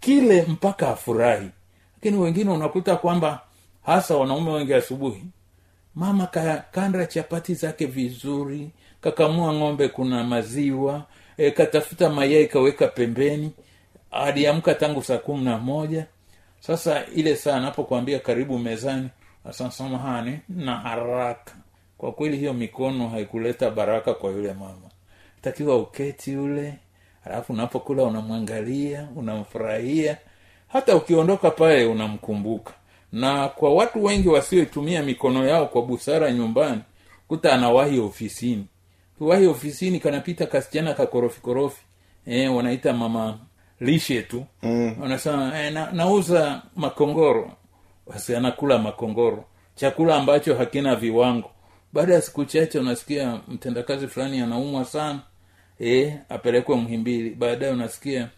kile 0.00 0.42
mpaka 0.48 0.88
afurahi. 0.88 1.48
Lakini 1.94 2.18
wengine 2.22 2.50
unakuta 2.50 2.96
kwamba 2.96 3.40
hasa 3.86 4.16
wanaume 4.16 4.50
wengi 4.50 4.74
asubuhi 4.74 5.22
mama 5.94 6.26
kakanda 6.26 7.06
chapati 7.06 7.54
zake 7.54 7.86
vizuri 7.86 8.70
kakamua 9.00 9.52
ng'ombe 9.54 9.88
kuna 9.88 10.24
maziwa 10.24 11.04
e, 11.36 11.50
katafuta 11.50 12.10
mayai 12.10 12.46
kaweka 12.46 12.86
pembeni 12.88 13.50
aliamka 14.10 14.74
tangu 14.74 15.02
saa 15.02 15.18
kumi 15.18 15.44
na 15.44 15.58
moja. 15.58 16.06
Sasa 16.60 17.06
ile 17.06 17.36
saa 17.36 17.56
anapokwambia 17.56 18.18
karibu 18.18 18.58
mezani 18.58 19.08
asa 19.44 19.70
samahani 19.70 20.38
na 20.48 20.76
haraka. 20.76 21.52
Kwa 21.98 22.12
kweli 22.12 22.36
hiyo 22.36 22.52
mikono 22.54 23.08
haikuleta 23.08 23.70
baraka 23.70 24.14
kwa 24.14 24.30
yule 24.30 24.52
mama. 24.52 24.90
Takiwa 25.42 25.76
uketi 25.76 26.32
yule 26.32 26.74
alafu 27.24 27.52
unapokula 27.52 28.02
unamwangalia 28.04 29.08
unamfurahia. 29.16 30.16
Hata 30.68 30.96
ukiondoka 30.96 31.50
pale 31.50 31.86
unamkumbuka. 31.86 32.72
Na 33.12 33.48
kwa 33.48 33.74
watu 33.74 34.04
wengi 34.04 34.28
wasiotumia 34.28 35.02
mikono 35.02 35.46
yao 35.48 35.66
kwa 35.66 35.82
busara 35.82 36.32
nyumbani 36.32 36.80
kuta 37.28 37.52
anawahi 37.52 37.98
ofisini. 37.98 38.66
Kiwahi 39.18 39.46
ofisini 39.46 40.00
kanapita 40.00 40.46
kasichana 40.46 40.94
kakorofikorofi 40.94 41.82
e, 42.26 42.48
wanaita 42.48 42.92
mama 42.92 43.38
lishe 43.80 44.22
tu. 44.22 44.44
Mm. 44.62 44.96
wanasema 45.00 45.58
e, 45.60 45.70
na, 45.70 45.90
nauza 45.92 46.62
makongoro. 46.76 47.50
Basi 48.06 48.36
anakula 48.36 48.78
makongoro. 48.78 49.44
Chakula 49.74 50.16
ambacho 50.16 50.54
hakina 50.54 50.96
viwango. 50.96 51.50
Baada 51.92 52.14
ya 52.14 52.20
siku 52.22 52.44
chache 52.44 52.78
unasikia 52.78 53.40
mtendakazi 53.48 54.08
fulani 54.08 54.40
anaumwa 54.40 54.84
sana. 54.84 55.20
E, 55.80 56.18
apelekwe 56.28 56.76
mhimbili 56.76 57.30
baadaye 57.30 57.72
unasikia 57.72 58.28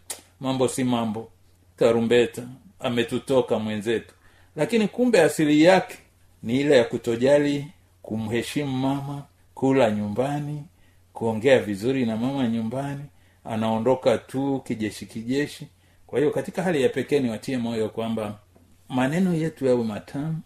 mambo 0.40 0.68
si 0.68 0.84
mambo. 0.84 1.28
Tarumbeta. 1.76 2.42
Ametutoka 2.80 3.58
mwenzetu. 3.58 4.14
Lakini 4.56 4.88
kumbe 4.88 5.20
asili 5.22 5.62
yake 5.62 5.98
ni 6.42 6.60
ile 6.60 6.76
ya 6.76 6.84
kutojali 6.84 7.66
kumheshimu 8.02 8.72
mama 8.78 9.22
kula 9.54 9.90
nyumbani 9.90 10.64
kuongea 11.12 11.58
vizuri 11.58 12.06
na 12.06 12.16
mama 12.16 12.48
nyumbani 12.48 13.04
anaondoka 13.44 14.18
tu 14.18 14.60
kijeshi 14.66 15.06
kijeshi. 15.06 15.68
Kwa 16.06 16.18
hiyo 16.18 16.30
katika 16.30 16.62
hali 16.62 16.82
ya 16.82 16.88
pekee 16.88 17.20
niwatie 17.20 17.58
moyo 17.58 17.88
kwamba 17.88 18.38
maneno 18.88 19.34
yetu 19.34 19.66
yawe 19.66 19.84
matamu 19.84 20.40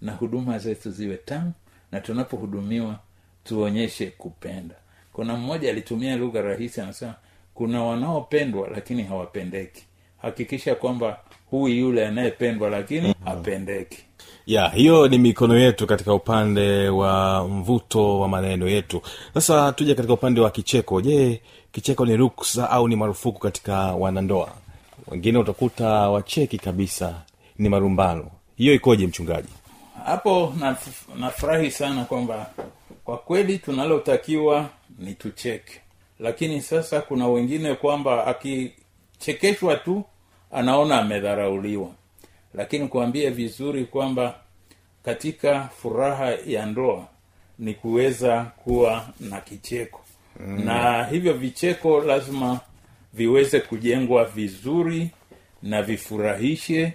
na 0.00 0.12
huduma 0.12 0.58
zetu 0.58 0.90
ziwe 0.90 1.16
tamu 1.16 1.52
na 1.92 2.00
tunapohudumiwa 2.00 2.98
tuonyeshe 3.44 4.06
kupenda. 4.06 4.74
Kuna 5.12 5.36
mmoja 5.36 5.70
alitumia 5.70 6.16
lugha 6.16 6.42
rahisi 6.42 6.80
anasema 6.80 7.14
kuna 7.54 7.82
wanaopendwa 7.84 8.68
lakini 8.68 9.02
hawapendeki. 9.02 9.84
Hakikisha 10.22 10.74
kwamba 10.74 11.20
huyu 11.58 11.74
yule 11.76 12.06
anayependwa 12.06 12.70
lakini 12.70 13.14
hapendeki 13.24 13.98
ya 14.46 14.68
hiyo 14.68 15.08
ni 15.08 15.18
mikono 15.18 15.58
yetu 15.58 15.86
katika 15.86 16.14
upande 16.14 16.88
wa 16.88 17.44
mvuto 17.48 18.20
wa 18.20 18.28
maneno 18.28 18.68
yetu. 18.68 19.02
Sasa 19.34 19.72
tuje 19.72 19.94
katika 19.94 20.14
upande 20.14 20.40
wa 20.40 20.50
kicheko. 20.50 21.00
Je 21.00 21.40
kicheko 21.72 22.06
ni 22.06 22.16
ruksa 22.16 22.70
au 22.70 22.88
ni 22.88 22.96
marufuku 22.96 23.38
katika 23.40 23.76
wanandoa? 23.78 24.48
Wengine 25.08 25.38
utakuta 25.38 25.88
wacheki 25.88 26.58
kabisa 26.58 27.22
ni 27.58 27.68
marumbano. 27.68 28.30
Hiyo 28.56 28.74
ikoje 28.74 29.06
mchungaji? 29.06 29.48
Hapo 30.04 30.54
naf- 30.58 31.18
nafurahi 31.20 31.70
sana 31.70 32.04
kwamba 32.04 32.50
kwa 33.04 33.18
kweli 33.18 33.58
tunalotakiwa 33.58 34.68
ni 34.98 35.14
tucheke. 35.14 35.80
Lakini 36.20 36.60
sasa 36.60 37.00
kuna 37.00 37.26
wengine 37.28 37.74
kwamba 37.74 38.26
akichekeshwa 38.26 39.76
tu 39.76 40.04
anaona 40.52 40.98
amedharauliwa. 41.00 41.88
Lakini 42.54 42.88
kuambie 42.88 43.30
vizuri 43.30 43.84
kwamba 43.84 44.34
katika 45.04 45.68
furaha 45.82 46.30
ya 46.46 46.66
ndoa 46.66 47.06
ni 47.58 47.74
kuweza 47.74 48.44
kuwa 48.64 49.06
na 49.20 49.40
kicheko. 49.40 50.00
Mm. 50.40 50.64
na 50.64 51.04
hivyo 51.04 51.32
vicheko 51.32 52.00
lazima 52.00 52.60
viweze 53.12 53.60
kujengwa 53.60 54.24
vizuri 54.24 55.10
na 55.62 55.82
vifurahishe. 55.82 56.92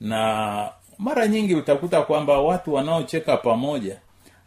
Na 0.00 0.68
mara 0.98 1.26
nyingi 1.28 1.54
utakuta 1.54 2.02
kwamba 2.02 2.40
watu 2.40 2.74
wanaocheka 2.74 3.36
pamoja 3.36 3.96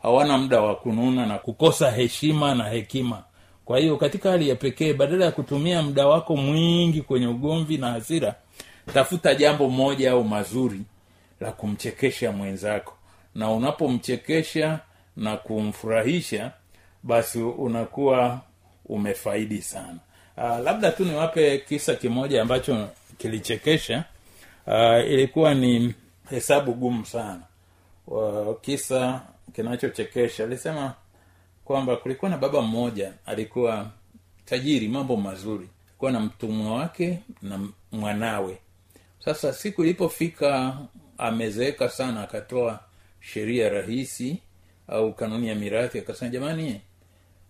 hawana 0.01 0.37
muda 0.37 0.61
wa 0.61 0.75
kununa 0.75 1.25
na 1.25 1.37
kukosa 1.37 1.91
heshima 1.91 2.55
na 2.55 2.63
hekima. 2.69 3.23
Kwa 3.65 3.79
hiyo 3.79 3.97
katika 3.97 4.31
hali 4.31 4.49
ya 4.49 4.55
pekee 4.55 4.93
badala 4.93 5.25
ya 5.25 5.31
kutumia 5.31 5.81
muda 5.81 6.07
wako 6.07 6.35
mwingi 6.35 7.01
kwenye 7.01 7.27
ugomvi 7.27 7.77
na 7.77 7.91
hasira 7.91 8.35
tafuta 8.93 9.35
jambo 9.35 9.69
moja 9.69 10.11
au 10.11 10.23
mazuri 10.23 10.81
la 11.41 11.51
kumchekesha 11.51 12.31
mwenzako. 12.31 12.93
Na 13.35 13.51
unapomchekesha 13.51 14.79
na 15.17 15.37
kumfurahisha 15.37 16.51
basi 17.03 17.39
unakuwa 17.41 18.41
umefaidi 18.85 19.61
sana. 19.61 19.97
Aa, 20.37 20.59
labda 20.59 20.91
tu 20.91 21.05
niwape 21.05 21.57
kisa 21.57 21.95
kimoja 21.95 22.41
ambacho 22.41 22.87
kilichekesha. 23.17 24.03
Aa, 24.67 24.97
ilikuwa 24.99 25.53
ni 25.53 25.93
hesabu 26.29 26.73
gumu 26.73 27.05
sana. 27.05 27.41
Uh, 28.07 28.59
kisa 28.61 29.21
kinachochekesha. 29.55 30.43
Alisema 30.43 30.93
kwamba 31.65 31.95
kulikuwa 31.95 32.31
na 32.31 32.37
baba 32.37 32.61
mmoja 32.61 33.13
alikuwa 33.25 33.89
tajiri 34.45 34.87
mambo 34.87 35.17
mazuri. 35.17 35.69
Alikuwa 35.89 36.11
na 36.11 36.19
mtumwa 36.19 36.75
wake 36.75 37.19
na 37.41 37.59
mwanawe 37.91 38.57
sasa 39.25 39.53
siku 39.53 39.83
ilipofika 39.83 40.77
amezeeka 41.17 41.89
sana 41.89 42.23
akatoa 42.23 42.79
sheria 43.19 43.69
rahisi 43.69 44.37
au 44.87 45.13
kanuni 45.13 45.47
ya 45.47 45.55
mirathi 45.55 45.99
akasema 45.99 46.31
jamani 46.31 46.81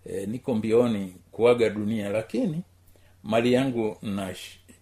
e, 0.06 0.26
niko 0.26 0.54
mbioni 0.54 1.16
kuaga 1.32 1.70
dunia 1.70 2.08
lakini 2.08 2.62
mali 3.22 3.52
yangu 3.52 3.96
na 4.02 4.34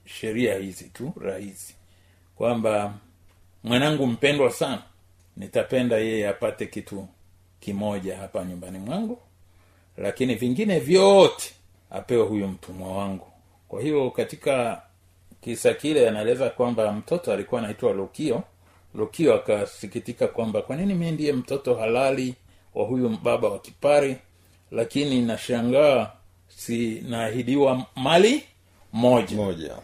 sheria 0.04 0.58
hizi 0.58 0.84
tu 0.84 1.12
rahisi. 1.20 1.74
Kwamba 2.36 2.94
mwanangu 3.64 4.06
mpendwa 4.06 4.50
sana 4.50 4.82
nitapenda 5.36 5.96
yeye 5.96 6.28
apate 6.28 6.66
kitu 6.66 7.08
kimoja 7.60 8.16
hapa 8.16 8.44
nyumbani 8.44 8.78
mwangu 8.78 9.18
lakini 9.96 10.34
vingine 10.34 10.80
vyote 10.80 11.54
apewe 11.90 12.26
huyu 12.26 12.48
mtumwa 12.48 12.96
wangu. 12.98 13.26
Kwa 13.68 13.82
hiyo 13.82 14.10
katika 14.10 14.82
kisa 15.44 15.74
kile 15.74 16.08
anaeleza 16.08 16.50
kwamba 16.50 16.92
mtoto 16.92 17.32
alikuwa 17.32 17.60
anaitwa 17.60 17.92
lukio. 17.92 18.42
Lukio 18.94 19.34
akasikitika 19.34 20.26
kwamba 20.28 20.62
kwa 20.62 20.76
nini 20.76 20.94
mi 20.94 21.10
ndiye 21.10 21.32
mtoto 21.32 21.74
halali 21.74 22.34
wa 22.74 22.84
huyu 22.86 23.08
baba 23.22 23.48
wa 23.48 23.58
kipari 23.58 24.16
lakini 24.70 25.20
nashangaa 25.22 26.10
sinaahidiwa 26.48 27.86
mali 27.96 28.42
moja. 28.92 29.36
Moja. 29.36 29.76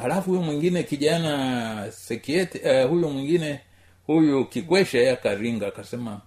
Halafu 0.00 0.30
huyu 0.30 0.42
mwingine 0.42 0.82
kijana 0.82 1.92
sekiete 1.92 2.82
uh, 2.84 2.90
huyu 2.90 3.08
mwingine 3.10 3.60
huyu 4.06 4.44
kigwesha 4.44 4.98
ye 4.98 5.10
akaringa 5.10 5.66
akasema 5.66 6.20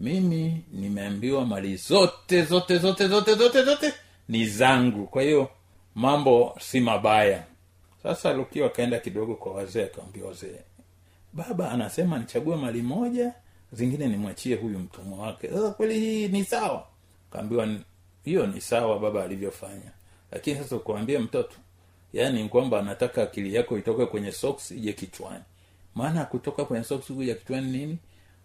mimi 0.00 0.64
nimeambiwa 0.72 1.44
mali 1.46 1.76
zote 1.76 2.42
zote 2.42 2.78
zote 2.78 3.08
zote 3.08 3.34
zote 3.34 3.62
zote 3.62 3.92
ni 4.28 4.46
zangu. 4.46 5.06
Kwa 5.06 5.22
hiyo 5.22 5.48
mambo 5.94 6.56
si 6.60 6.80
mabaya 6.80 7.42
sasa 8.14 8.32
lukio 8.32 8.66
akaenda 8.66 8.98
kidogo 8.98 9.34
kwa 9.34 9.52
wazee 9.54 9.84
akawambia 9.84 10.24
wazee 10.24 10.60
baba 11.32 11.70
anasema 11.70 12.18
nichague 12.18 12.56
mali 12.56 12.82
moja 12.82 13.32
zingine 13.72 14.06
nimwachie 14.08 14.54
huyu 14.56 14.78
mtumwa 14.78 15.26
wake. 15.26 15.48
Sasa 15.48 15.70
kweli 15.70 16.00
hii 16.00 16.28
ni 16.28 16.44
sawa? 16.44 16.86
Kaambiwa 17.30 17.68
hiyo 18.24 18.46
ni 18.46 18.60
sawa 18.60 18.98
baba 18.98 19.24
alivyofanya. 19.24 19.92
Lakini 20.32 20.56
sasa 20.58 20.78
kuambia 20.78 21.20
mtoto 21.20 21.56
yaani 22.12 22.48
kwamba 22.48 22.78
anataka 22.80 23.22
akili 23.22 23.54
yako 23.54 23.78
itoke 23.78 24.06
kwenye 24.06 24.32
socks 24.32 24.70
ije 24.70 24.92
kichwani. 24.92 25.44
Maana 25.94 26.24
kutoka 26.24 26.64
kwenye 26.64 26.84
socks 26.84 27.06
kuja 27.06 27.34
kichwani 27.34 27.70
nini? 27.78 27.98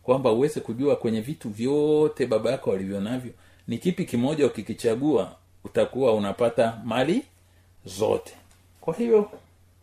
Kwamba 0.04 0.32
uweze 0.32 0.60
kujua 0.60 0.96
kwenye 0.96 1.22
vitu 1.22 1.50
vyote 1.50 2.26
baba 2.26 2.52
yako 2.52 2.70
walivyo 2.70 3.00
navyo 3.02 3.32
ni 3.68 3.78
kipi 3.78 4.06
kimoja 4.06 4.46
ukikichagua 4.48 5.36
utakuwa 5.64 6.14
unapata 6.14 6.82
mali 6.86 7.24
zote. 7.86 8.34
Kwa 8.82 8.94
hiyo 8.96 9.32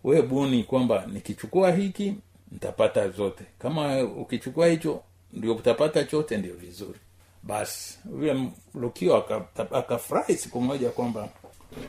we 0.04 0.22
buni 0.22 0.64
kwamba 0.64 1.06
nikichukua 1.12 1.72
hiki 1.72 2.14
nitapata 2.52 3.08
zote. 3.08 3.44
Kama 3.58 4.02
ukichukua 4.02 4.66
hicho 4.66 5.02
ndio 5.32 5.54
utapata 5.54 6.04
chote 6.04 6.36
ndio 6.36 6.54
vizuri. 6.54 6.98
Basi 7.42 7.98
yule 8.12 8.48
lukio 8.74 9.16
aka- 9.16 9.70
akafurahi 9.72 10.36
siku 10.36 10.60
moja 10.60 10.90
kwamba 10.90 11.28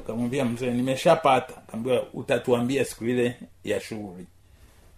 kamwambia 0.07 0.45
mzee 0.45 0.71
nimeshapata. 0.71 1.53
Kaambia 1.71 2.01
utatuambia 2.13 2.85
siku 2.85 3.05
ile 3.05 3.35
ya 3.63 3.79
shughuli. 3.79 4.25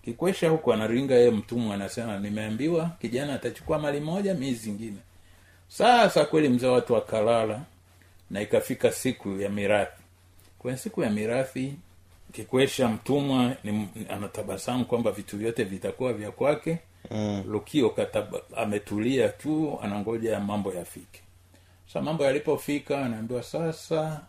Kikwesha 0.05 0.49
huku 0.49 0.73
anaringa 0.73 1.15
yeye 1.15 1.31
mtumwa 1.31 1.75
anasema 1.75 2.19
nimeambiwa 2.19 2.91
kijana 3.01 3.33
atachukua 3.33 3.79
mali 3.79 3.99
moja 3.99 4.33
mii 4.33 4.53
zingine. 4.53 4.97
Sasa 5.67 6.25
kweli 6.25 6.49
mzee 6.49 6.67
watu 6.67 6.93
wakalala 6.93 7.61
na 8.29 8.41
ikafika 8.41 8.91
siku 8.91 9.29
ya 9.41 9.49
mirathi. 9.49 10.01
Kwenye 10.59 10.77
siku 10.77 11.03
ya 11.03 11.09
mirathi 11.09 11.73
kikwesha 12.31 12.87
mtumwa 12.89 13.55
ni, 13.63 13.87
anatabasamu 14.09 14.85
kwamba 14.85 15.11
vitu 15.11 15.37
vyote 15.37 15.63
vitakuwa 15.63 16.13
vya 16.13 16.31
kwake. 16.31 16.77
Mm. 17.11 17.43
lukio 17.47 17.89
kataba, 17.89 18.39
ametulia 18.57 19.29
tu 19.29 19.79
anangoja 19.81 20.39
mambo 20.39 20.73
yafike. 20.73 21.21
Sa 21.93 22.01
mambo 22.01 22.23
yalipofika 22.25 23.05
anaambiwa 23.05 23.43
sasa 23.43 24.21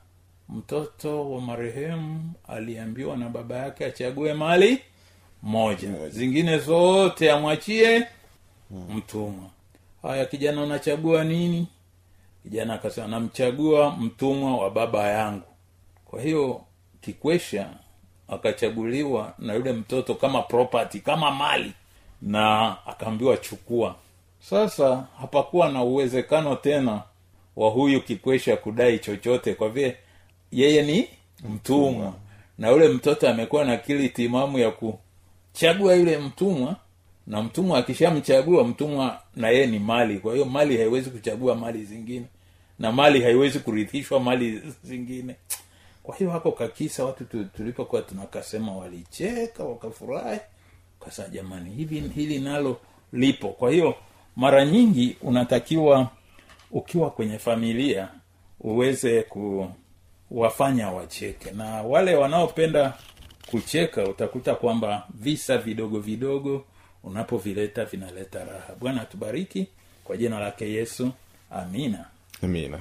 mtoto 0.49 1.31
wa 1.33 1.41
marehemu 1.41 2.33
aliambiwa 2.49 3.17
na 3.17 3.29
baba 3.29 3.57
yake 3.57 3.85
achague 3.87 4.35
mali 4.35 4.79
moja. 5.43 6.09
Zingine 6.09 6.59
zote 6.59 7.31
amwachie 7.31 8.07
mtumwa. 8.95 9.51
Haya 10.03 10.27
kijana 10.27 10.63
unachagua 10.63 11.25
nini? 11.25 11.67
Kijana 12.43 12.75
akasema 12.75 13.07
namchagua 13.07 13.91
mtumwa 13.97 14.57
wa 14.57 14.71
baba 14.71 15.09
yangu. 15.09 15.47
Kwa 16.05 16.23
hiyo 16.23 16.61
kikwesha 17.01 17.71
akachaguliwa 18.35 19.35
na 19.39 19.55
yule 19.55 19.73
mtoto 19.73 20.15
kama 20.15 20.43
property 20.43 21.01
kama 21.01 21.31
mali 21.31 21.73
na 22.23 22.77
akaambiwa 22.87 23.37
chukua. 23.37 23.95
Sasa 24.41 25.07
hapakuwa 25.21 25.69
na 25.73 25.83
uwezekano 25.83 26.57
tena 26.57 27.03
wa 27.57 27.71
huyu 27.71 28.01
kikwesha 28.03 28.57
kudai 28.57 28.99
chochote 28.99 29.55
kwa 29.55 29.69
vile 29.69 29.97
yeye 30.53 30.83
ni 30.83 31.09
mtumwa. 31.55 32.15
Na 32.59 32.69
yule 32.71 32.89
mtoto 32.89 33.29
amekuwa 33.29 33.65
na 33.65 33.73
akili 33.73 34.09
timamu 34.09 34.59
ya 34.59 34.71
kuchagua 34.71 35.95
yule 35.95 36.19
mtumwa 36.19 36.77
na 37.27 37.43
mtumwa 37.43 37.79
akishamchagua 37.79 38.65
mtumwa 38.65 39.21
na 39.37 39.49
yeye 39.51 39.67
ni 39.67 39.79
mali. 39.79 40.19
Kwa 40.19 40.33
hiyo 40.33 40.45
mali 40.45 40.77
haiwezi 40.77 41.11
kuchagua 41.11 41.55
mali 41.55 41.85
zingine 41.85 42.27
na 42.79 42.93
mali 42.93 43.23
haiwezi 43.23 43.59
kurithishwa 43.59 44.21
mali 44.21 44.63
zingine 44.85 45.37
kwa 46.03 46.17
hiyo 46.17 46.31
hako 46.31 46.53
kakisa 46.53 47.05
watu 47.05 47.25
tulipokuwa 47.45 48.03
tunakasema 48.03 48.77
walicheka 48.77 49.65
wakafurahi 49.65 50.41
kasa 51.05 51.29
jamani 51.29 51.71
hivi 51.71 52.01
hili 52.01 52.39
nalo 52.39 52.81
lipo. 53.13 53.49
Kwa 53.49 53.71
hiyo 53.71 53.95
mara 54.37 54.65
nyingi 54.67 55.17
unatakiwa 55.23 56.09
ukiwa 56.71 57.11
kwenye 57.11 57.39
familia 57.39 58.09
uweze 58.61 59.23
kuwafanya 60.29 60.91
wacheke. 60.91 61.51
Na 61.51 61.83
wale 61.83 62.15
wanaopenda 62.15 62.95
kucheka 63.51 64.05
utakuta 64.09 64.55
kwamba 64.55 65.07
visa 65.15 65.59
vidogo 65.59 66.01
vidogo 66.01 66.65
unapovileta 67.05 67.85
vinaleta 67.85 68.45
raha. 68.45 68.75
Bwana 68.81 69.03
atubariki 69.03 69.67
kwa 70.05 70.17
jina 70.17 70.41
lake 70.41 70.73
yesu 70.73 71.11
amina. 71.51 72.05
Amina 72.43 72.79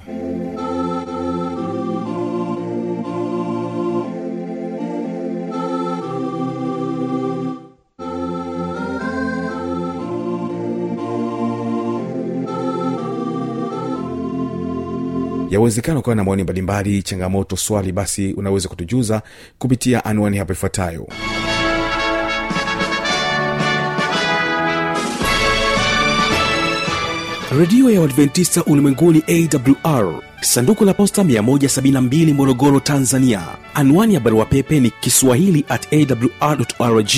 yawezekana 15.52 15.98
ukawa 15.98 16.14
na 16.16 16.24
maoni 16.24 16.42
mbalimbali 16.42 17.02
changamoto 17.02 17.56
swali 17.56 17.92
basi 17.92 18.32
unaweza 18.32 18.68
kutujuza 18.68 19.22
kupitia 19.58 20.04
anwani 20.04 20.38
hapo 20.38 20.52
ifuatayo. 20.52 21.08
Redio 27.58 27.90
ya 27.90 28.00
uadventista 28.00 28.64
ulimwenguni 28.64 29.22
awr 29.28 30.14
sanduku 30.40 30.84
la 30.84 30.94
posta 30.94 31.22
172 31.22 32.34
morogoro 32.34 32.80
tanzania. 32.80 33.42
Anwani 33.74 34.14
ya 34.14 34.20
barua 34.20 34.44
pepe 34.46 34.80
ni 34.80 34.90
kiswahili 34.90 35.64
at 35.68 35.86
awrrg 35.92 37.10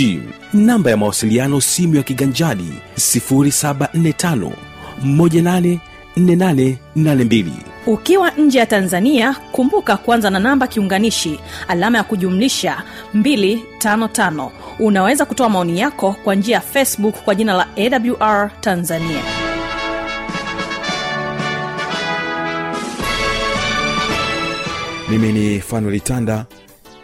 namba 0.53 0.91
ya 0.91 0.97
mawasiliano 0.97 1.61
simu 1.61 1.95
ya 1.95 2.03
kiganjadi 2.03 2.73
745 2.97 4.51
184882 6.17 7.45
ukiwa 7.87 8.31
nje 8.31 8.59
ya 8.59 8.67
tanzania 8.67 9.37
kumbuka 9.53 9.97
kuanza 9.97 10.31
na 10.31 10.39
namba 10.39 10.67
kiunganishi 10.67 11.41
alama 11.69 11.99
ya 11.99 12.05
kujumlisha 12.05 12.83
255 13.17 14.51
unaweza 14.79 15.25
kutoa 15.25 15.49
maoni 15.49 15.81
yako 15.81 16.17
kwa 16.25 16.35
njia 16.35 16.55
ya 16.55 16.61
facebook 16.61 17.15
kwa 17.25 17.35
jina 17.35 17.53
la 17.55 17.67
awr 17.77 18.51
tanzania. 18.61 19.21
Mimi 25.11 25.33
ni 25.33 25.61
fanuel 25.61 26.01
tanda 26.01 26.47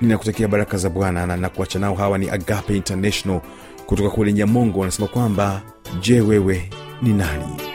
ninakutakia 0.01 0.49
baraka 0.49 0.77
za 0.77 0.91
bwana 0.91 1.27
na 1.27 1.37
nakuacha 1.37 1.79
nao. 1.79 1.95
Hawa 1.95 2.19
ni 2.19 2.31
agape 2.31 2.77
international 2.77 3.41
kutoka 3.87 4.11
kule 4.11 4.33
nyamongo 4.33 4.81
wanasema 4.81 5.09
kwamba 5.09 5.63
je 6.01 6.21
wewe 6.21 6.71
ni 7.03 7.13
nani 7.13 7.70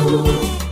watu 0.00 0.69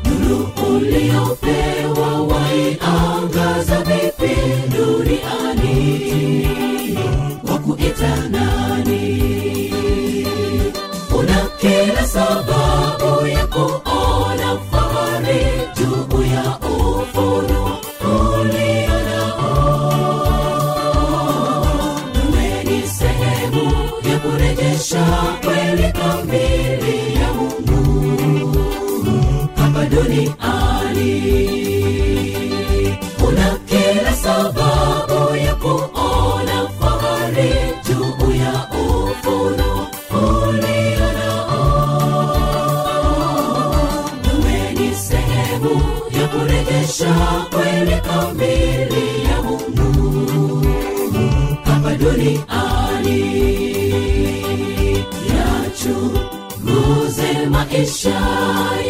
maisha 57.79 58.21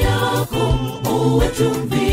yako 0.05 0.65
uwe 1.15 1.49
chumvi 1.57 2.09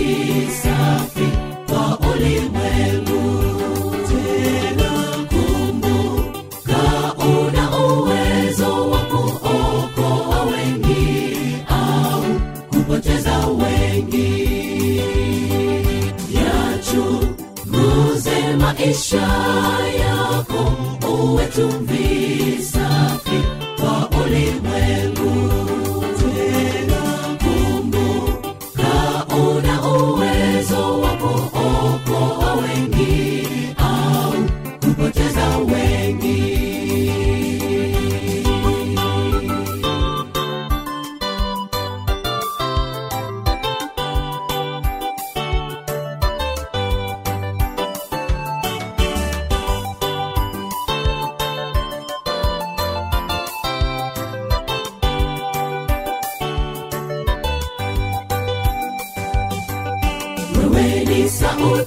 safi 0.63 1.27
kwa 1.69 1.99
ulimwengu. 2.09 3.23
Tena 4.07 4.91
kumbuka 5.29 6.83
una 7.23 7.65
uwezo 7.85 8.89
wa 8.91 8.99
kuokoa 8.99 10.41
wengi 10.43 11.57
au 11.69 12.23
kupoteza 12.69 13.37
wengi. 13.47 14.31
Yachunguze 16.35 18.37
maisha 18.59 19.27
yako 19.99 20.61
uwe 21.09 21.45
chumvi 21.55 21.94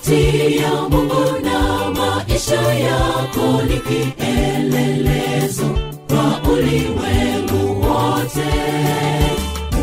sauti 0.02 0.56
ya 0.56 0.70
mungu 0.90 1.38
na 1.44 1.90
maisha 1.90 2.62
yako 2.74 3.62
ni 3.68 3.78
kielelezo 3.80 5.64
kwa 6.08 6.52
ulimwengu 6.52 7.80
wote. 7.80 8.50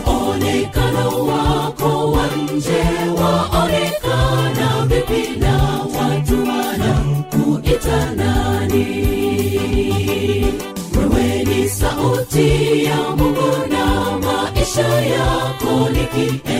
Muonekano 0.06 1.26
wako 1.26 2.12
wa 2.12 2.28
nje 2.28 2.84
waonekana 3.22 4.86
vipi 4.86 5.40
na 5.40 5.54
watu 5.84 6.38
wanakuita 6.50 8.12
nani? 8.16 8.86
Wewe 10.98 11.44
ni 11.44 11.70
sauti 11.70 12.84
ya 12.86 12.98
mungu 13.18 13.68
na 13.70 13.86
maisha 14.20 14.88
yako 15.02 15.90
ni 15.90 16.06
kielelezo 16.06 16.55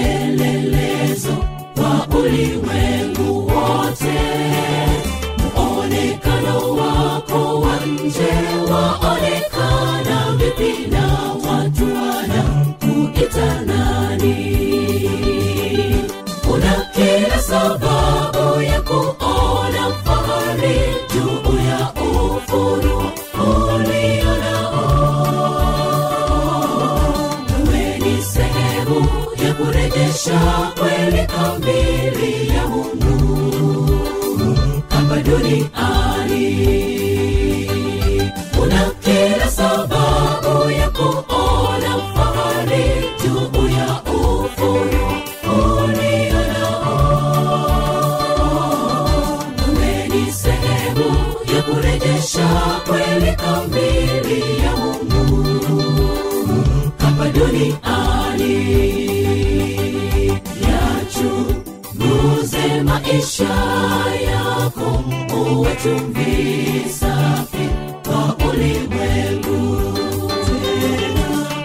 uwe 65.56 65.76
chumvi 65.84 66.90
safi 67.00 67.66
kwa 68.08 68.48
ulimwengu 68.50 69.60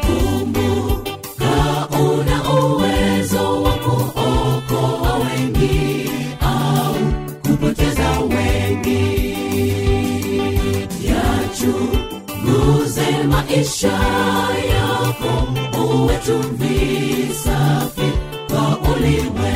kumbuka 0.06 1.88
una 2.00 2.38
uwezo 2.52 3.62
wa 3.62 3.72
kuokoa 3.72 5.14
wengi 5.18 6.10
au 6.40 6.94
maisha 13.28 13.92
yako 14.74 15.32
uwe 15.84 16.16
safi 17.44 18.12
kwa 18.48 18.78
ulimwengu 18.92 19.49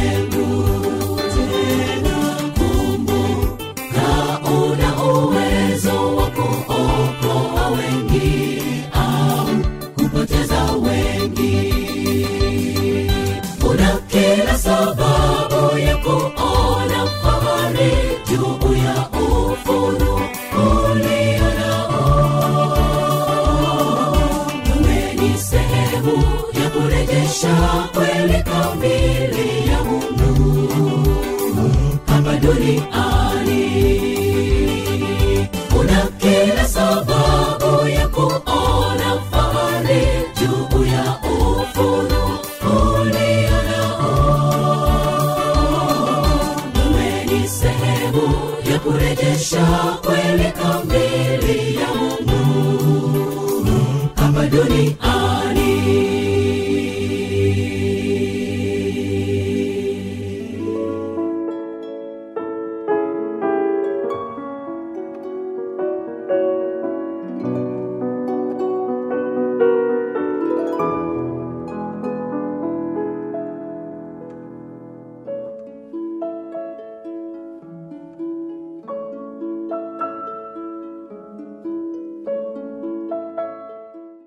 hapa 32.44 33.04